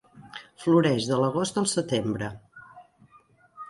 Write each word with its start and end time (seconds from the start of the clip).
Floreix 0.63 1.11
de 1.11 1.21
l'agost 1.25 1.63
al 1.65 1.71
setembre. 1.77 2.35